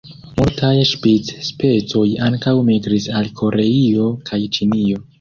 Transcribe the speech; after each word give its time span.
Multaj 0.37 0.71
ŝpic-specoj 0.91 2.07
ankaŭ 2.31 2.57
migris 2.73 3.09
al 3.23 3.33
Koreio 3.45 4.13
kaj 4.33 4.45
Ĉinio. 4.59 5.09